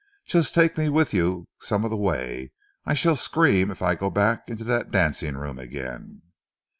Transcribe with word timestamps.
Just 0.25 0.55
take 0.55 0.79
me 0.79 0.89
with 0.89 1.13
you 1.13 1.45
some 1.59 1.83
of 1.83 1.91
the 1.91 1.95
way. 1.95 2.51
I 2.87 2.95
shall 2.95 3.15
scream 3.15 3.69
if 3.69 3.83
I 3.83 3.93
go 3.93 4.09
back 4.09 4.49
into 4.49 4.63
that 4.63 4.89
dancing 4.89 5.37
room 5.37 5.59
again." 5.59 6.23